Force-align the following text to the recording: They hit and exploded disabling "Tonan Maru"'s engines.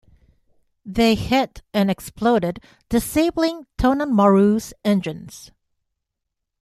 They 0.83 1.13
hit 1.13 1.61
and 1.75 1.91
exploded 1.91 2.59
disabling 2.89 3.67
"Tonan 3.77 4.11
Maru"'s 4.11 4.73
engines. 4.83 5.51